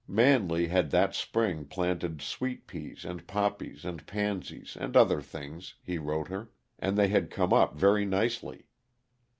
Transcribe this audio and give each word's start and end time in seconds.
Manley 0.07 0.65
had 0.67 0.89
that 0.89 1.13
spring 1.13 1.65
planted 1.65 2.23
sweet 2.23 2.65
peas, 2.65 3.05
and 3.05 3.27
poppies, 3.27 3.85
and 3.85 4.03
pansies, 4.07 4.75
and 4.75 4.97
other 4.97 5.21
things, 5.21 5.75
he 5.83 5.99
wrote 5.99 6.29
her, 6.29 6.49
and 6.79 6.97
they 6.97 7.09
had 7.09 7.29
come 7.29 7.53
up 7.53 7.75
very 7.75 8.03
nicely. 8.07 8.65